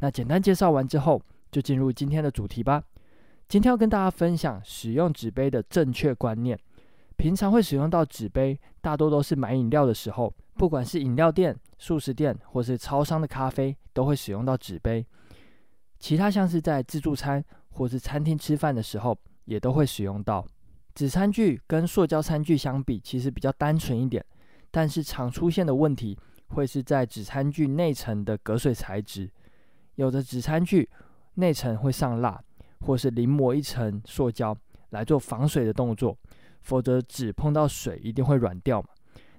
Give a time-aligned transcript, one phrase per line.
[0.00, 2.82] 那简单介绍完之后，就进入今天的主题吧。
[3.48, 6.58] 今天要跟大家分享使用纸杯的正确观念。
[7.16, 15.04] 平常会使用到纸杯，大多都是买饮料的时候，不管是饮料店、速食店或是超商的咖啡，都会使用到纸杯。
[15.98, 20.46] 其他像是在自助餐或是餐厅吃饭的时候，也都会使用到。
[20.94, 24.24] 纸餐具跟塑胶餐具相比，其实比较单纯一点，
[24.70, 29.30] 但是常出现的问题会是在纸餐具内层的隔水材质。
[30.00, 30.88] 有的纸餐具
[31.34, 32.42] 内层会上蜡，
[32.86, 34.56] 或是临摹一层塑胶
[34.90, 36.16] 来做防水的动作，
[36.62, 38.88] 否则纸碰到水一定会软掉嘛。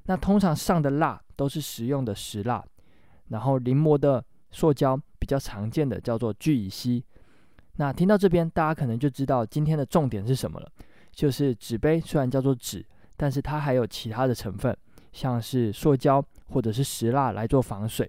[0.03, 2.63] 那通常上的蜡都是食用的石蜡，
[3.30, 7.03] 然后临摹的塑胶比较常见的叫做聚乙烯。
[7.77, 10.71] 那听到这边，大家可能就知道今天的重点是什么了，
[11.11, 12.86] 就是纸杯虽然叫做纸，
[13.17, 14.77] 但是它还有其他的成分，
[15.11, 18.08] 像是塑胶或者是石蜡来做防水。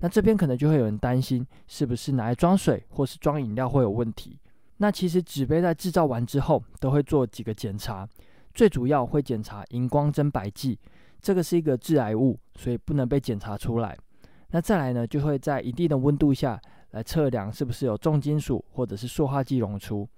[0.00, 4.38] 那这边可能就会有人担心，是不是拿来装水或是装饮料会有问题？
[4.76, 8.08] 那其实纸杯在制造完之后，都会做几个检查，
[8.54, 10.78] 最主要会检查荧光增白剂，
[11.20, 13.98] 这个是一个致癌物，所以不能被检查出来。
[14.50, 16.60] 那再来呢，就会在一定的温度下
[16.92, 20.08] 来测量是不是有重金属或者是塑化剂溶出。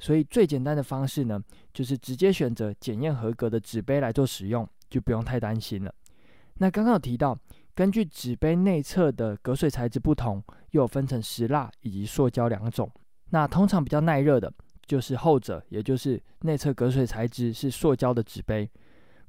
[0.00, 1.40] 所以最简单的方式呢，
[1.72, 5.94] 就是直接选择检验合格的纸杯来做使用，就不用太担心了。
[6.54, 7.38] 那刚刚有提到。
[7.78, 12.90] 根据纸杯内侧的隔水材质不同，又分成石蜡以及塑胶两种。
[13.30, 14.52] 那通常比较耐热的，
[14.84, 18.68] 就是后者，也就是内侧隔水材质是塑胶的纸杯。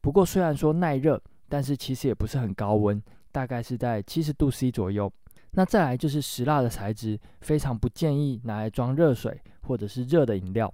[0.01, 2.99] 不过虽然说耐热，但是其实也不是很高温，
[3.31, 5.13] 大概是在七十度 C 左右。
[5.51, 10.73] 那再来就是石蜡的材质，非常不建议拿来装热水或者是热的饮料。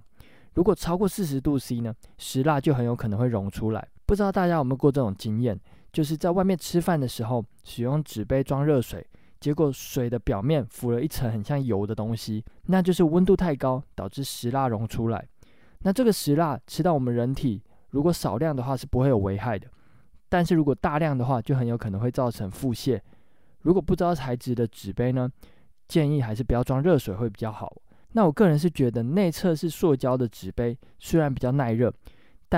[0.54, 3.86] 如果超过四十度 C 呢，石蜡就很有可能会溶出来。
[4.06, 5.60] 不知道大家有没有过这种经验？
[5.96, 9.02] 就是在外面吃饭的时候，使用纸杯装热水，
[9.40, 15.26] 结果水的表面浮了一层很像油的东西，那就是温度太高导致石蜡溶出来。
[15.78, 17.62] 那这个石蜡吃到我们人体，
[17.92, 19.66] 如果少量的话是不会有危害的，
[20.28, 23.00] 但是如果大量的话，就很有可能会造成腹泻。
[23.62, 25.26] 如果不知道材质的纸杯呢，
[25.88, 27.74] 建议还是不要装热水会比较好。
[28.12, 31.90] 那我个人是觉得内侧是塑胶的纸杯，虽然比较耐热。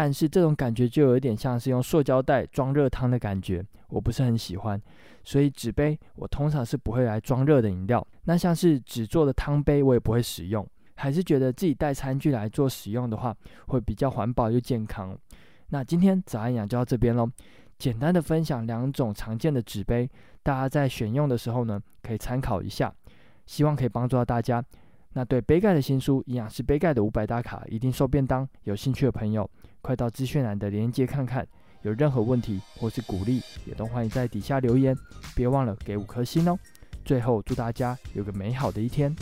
[0.01, 4.81] 但是这种感觉就有一点像是用塑胶袋装热汤的感觉，我不是很喜欢。
[5.25, 8.07] 所以纸杯我通常是不会来装热的饮料。
[8.23, 10.65] 那像是纸做的汤杯我也不会使用，
[10.95, 15.19] 还是觉得自己带餐具来做使用的话，会比较环保又健康。
[15.71, 17.29] 那今天早安养就到这边喽，
[17.77, 20.09] 简单的分享两种常见的纸杯，
[20.45, 22.95] 大家在选用的时候呢，可以参考一下，
[23.47, 24.65] 希望可以帮助到大家。
[25.13, 29.49] 那对杯盖的新书《营养师杯盖的五百大卡一定收便当》有兴趣的朋友，
[29.81, 31.47] 快到资讯栏的连接看看。
[31.83, 34.97] 有任何问题或是鼓励，也都欢迎在底下留言。
[35.35, 36.59] 别忘了给五颗星哦。
[37.05, 39.15] 最后，祝大家有个美好的一天。